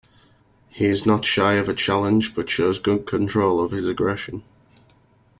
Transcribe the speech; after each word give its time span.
He 0.69 0.85
is 0.85 1.05
not 1.05 1.25
shy 1.25 1.53
of 1.59 1.69
a 1.69 1.75
challenge 1.75 2.33
but 2.33 2.49
shows 2.49 2.79
good 2.79 3.05
control 3.05 3.63
of 3.63 3.69
his 3.69 3.87
aggression. 3.87 4.41